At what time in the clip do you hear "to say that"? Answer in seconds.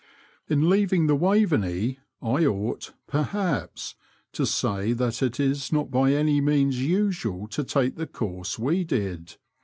4.31-5.21